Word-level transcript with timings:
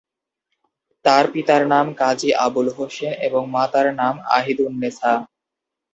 তার 1.05 1.25
পিতার 1.33 1.63
নাম 1.73 1.87
কাজী 1.93 2.29
আবুল 2.45 2.67
হোসেন 2.69 3.11
এবং 3.27 3.41
মাতার 3.55 3.87
নাম 3.95 4.15
আহিদুন্নেছা। 4.29 5.11